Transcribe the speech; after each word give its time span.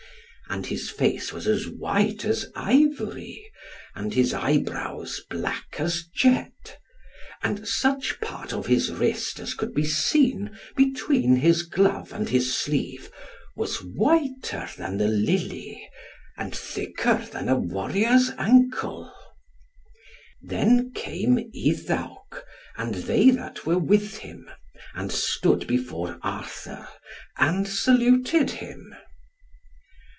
And 0.49 0.65
his 0.65 0.89
face 0.89 1.31
was 1.31 1.69
white 1.69 2.25
as 2.25 2.51
ivory, 2.57 3.49
and 3.95 4.13
his 4.13 4.33
eyebrows 4.33 5.21
black 5.29 5.77
as 5.79 6.03
jet, 6.13 6.77
and 7.41 7.65
such 7.65 8.19
part 8.19 8.51
of 8.51 8.65
his 8.65 8.91
wrist 8.91 9.39
as 9.39 9.53
could 9.53 9.73
be 9.73 9.85
seen 9.85 10.51
between 10.75 11.37
his 11.37 11.63
glove 11.63 12.11
and 12.11 12.27
his 12.27 12.53
sleeve 12.53 13.09
was 13.55 13.77
whiter 13.81 14.67
than 14.75 14.97
the 14.97 15.07
lily, 15.07 15.89
and 16.37 16.53
thicker 16.53 17.25
than 17.31 17.47
a 17.47 17.55
warrior's 17.55 18.31
ankle. 18.37 19.09
Then 20.41 20.91
came 20.93 21.37
Iddawc 21.55 22.43
and 22.75 22.95
they 22.95 23.29
that 23.29 23.65
were 23.65 23.79
with 23.79 24.17
him, 24.17 24.49
and 24.95 25.13
stood 25.13 25.65
before 25.65 26.19
Arthur, 26.21 26.89
and 27.37 27.65
saluted 27.69 28.49
him. 28.51 28.93